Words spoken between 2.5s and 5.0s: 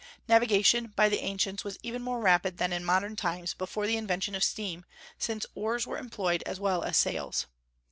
than in modern times before the invention of steam,